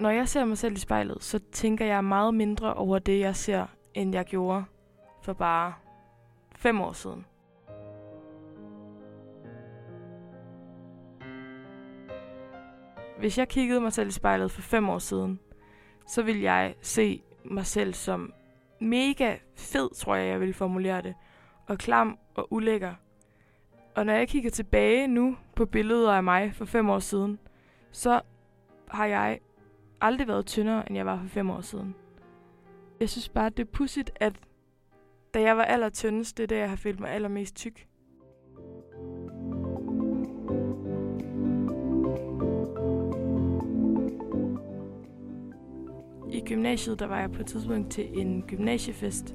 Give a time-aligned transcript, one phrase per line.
[0.00, 3.36] Når jeg ser mig selv i spejlet, så tænker jeg meget mindre over det, jeg
[3.36, 4.64] ser, end jeg gjorde
[5.22, 5.74] for bare
[6.56, 7.26] fem år siden.
[13.18, 15.40] Hvis jeg kiggede mig selv i spejlet for fem år siden,
[16.06, 18.32] så ville jeg se mig selv som
[18.80, 21.14] mega fed, tror jeg, jeg vil formulere det,
[21.66, 22.94] og klam og ulækker.
[23.94, 27.38] Og når jeg kigger tilbage nu på billeder af mig for fem år siden,
[27.92, 28.20] så
[28.88, 29.40] har jeg
[30.00, 31.94] aldrig været tyndere, end jeg var for fem år siden.
[33.00, 34.32] Jeg synes bare, det er pudsigt, at
[35.34, 37.86] da jeg var allertyndest, det er det, jeg har følt mig allermest tyk.
[46.30, 49.34] I gymnasiet, der var jeg på et tidspunkt til en gymnasiefest,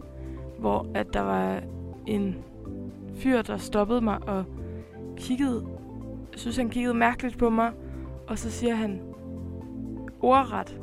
[0.59, 1.63] hvor at der var
[2.07, 2.43] en
[3.15, 4.45] fyr, der stoppede mig og
[5.17, 5.67] kiggede,
[6.31, 7.73] jeg synes, han kiggede mærkeligt på mig,
[8.27, 9.10] og så siger han,
[10.23, 10.81] ordret,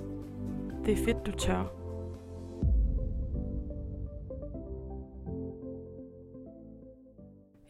[0.84, 1.78] det er fedt, du tør.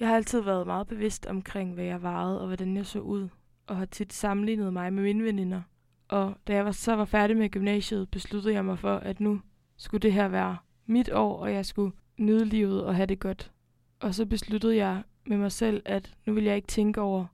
[0.00, 3.28] Jeg har altid været meget bevidst omkring, hvad jeg varede og hvordan jeg så ud,
[3.66, 5.62] og har tit sammenlignet mig med mine veninder.
[6.08, 9.40] Og da jeg var, så var færdig med gymnasiet, besluttede jeg mig for, at nu
[9.76, 13.52] skulle det her være mit år, og jeg skulle nyde livet og have det godt.
[14.00, 17.26] Og så besluttede jeg med mig selv, at nu vil jeg ikke tænke over,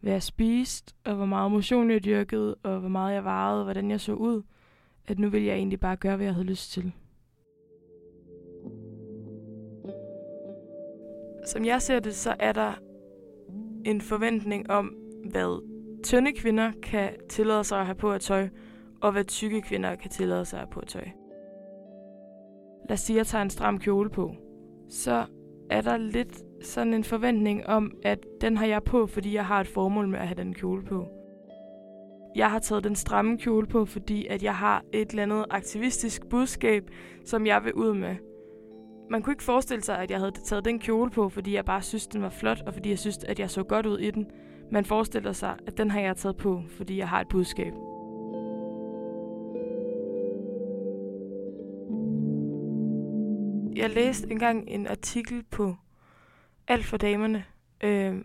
[0.00, 3.64] hvad jeg spiste, og hvor meget motion jeg dyrkede, og hvor meget jeg varede, og
[3.64, 4.42] hvordan jeg så ud.
[5.06, 6.92] At nu vil jeg egentlig bare gøre, hvad jeg havde lyst til.
[11.46, 12.72] Som jeg ser det, så er der
[13.84, 14.94] en forventning om,
[15.30, 15.62] hvad
[16.02, 18.48] tynde kvinder kan tillade sig at have på at tøj,
[19.00, 21.08] og hvad tykke kvinder kan tillade sig at have på at tøj.
[22.88, 24.34] Lad os sige, at jeg tager en stram kjole på.
[24.88, 25.26] Så
[25.70, 29.60] er der lidt sådan en forventning om, at den har jeg på, fordi jeg har
[29.60, 31.08] et formål med at have den kjole på.
[32.36, 36.26] Jeg har taget den stramme kjole på, fordi at jeg har et eller andet aktivistisk
[36.26, 36.90] budskab,
[37.24, 38.16] som jeg vil ud med.
[39.10, 41.82] Man kunne ikke forestille sig, at jeg havde taget den kjole på, fordi jeg bare
[41.82, 44.26] synes, den var flot, og fordi jeg synes, at jeg så godt ud i den.
[44.72, 47.72] Man forestiller sig, at den har jeg taget på, fordi jeg har et budskab.
[53.76, 55.74] Jeg læste engang en artikel på
[56.70, 57.44] alt for damerne,
[57.80, 58.24] øh,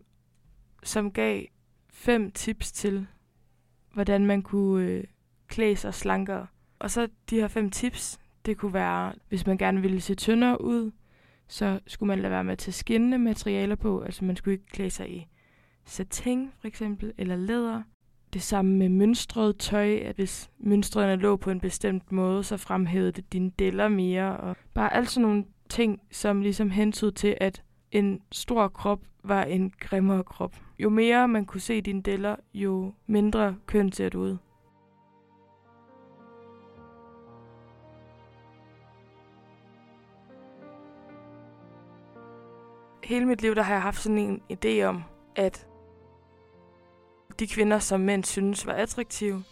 [0.83, 1.43] som gav
[1.89, 3.07] fem tips til,
[3.93, 5.03] hvordan man kunne øh,
[5.47, 6.47] klæde sig slankere.
[6.79, 10.61] Og så de her fem tips, det kunne være, hvis man gerne ville se tyndere
[10.61, 10.91] ud,
[11.47, 14.01] så skulle man lade være med at tage skinnende materialer på.
[14.01, 15.27] Altså man skulle ikke klæde sig i
[15.85, 17.81] satin for eksempel, eller læder.
[18.33, 23.11] Det samme med mønstret tøj, at hvis mønstrene lå på en bestemt måde, så fremhævede
[23.11, 24.37] det dine deller mere.
[24.37, 27.63] Og bare alt sådan nogle ting, som ligesom hentede til, at
[27.95, 30.55] en stor krop var en grimmere krop.
[30.79, 34.37] Jo mere man kunne se dine deller, jo mindre køn ser du ud.
[43.03, 45.03] Hele mit liv der har jeg haft sådan en idé om,
[45.35, 45.67] at
[47.39, 49.43] de kvinder, som mænd synes var attraktive,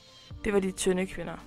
[0.43, 1.37] det var de tynde kvinder.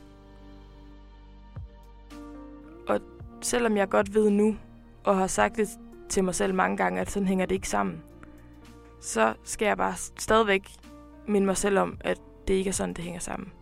[2.88, 3.00] Og
[3.42, 4.56] selvom jeg godt ved nu,
[5.04, 5.68] og har sagt det
[6.08, 8.02] til mig selv mange gange, at sådan hænger det ikke sammen,
[9.00, 10.70] så skal jeg bare stadigvæk
[11.28, 13.52] minde mig selv om, at det ikke er sådan, det hænger sammen.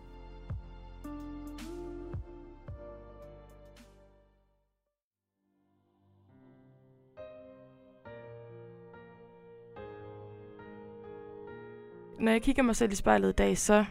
[12.19, 13.85] Når jeg kigger mig selv i spejlet i dag, så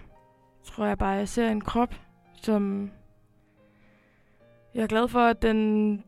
[0.64, 1.94] tror jeg bare, at jeg ser en krop,
[2.42, 2.90] som
[4.74, 6.04] jeg er glad for, at den,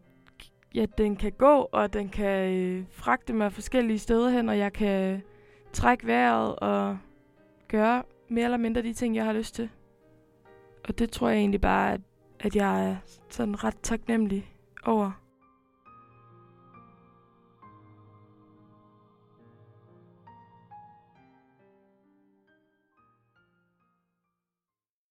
[0.76, 4.72] ja, den kan gå, og den kan øh, fragte mig forskellige steder hen, og jeg
[4.72, 5.22] kan
[5.72, 6.98] trække vejret og
[7.68, 9.68] gøre mere eller mindre de ting, jeg har lyst til.
[10.88, 12.00] Og det tror jeg egentlig bare, at,
[12.40, 12.96] at jeg er
[13.28, 14.52] sådan ret taknemmelig
[14.84, 15.25] over.